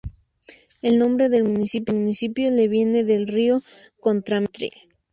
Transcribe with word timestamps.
El 0.81 0.97
nombre 0.97 1.29
del 1.29 1.43
municipio 1.43 2.49
le 2.49 2.67
viene 2.67 3.03
del 3.03 3.27
río 3.27 3.61
Contramaestre. 3.99 4.71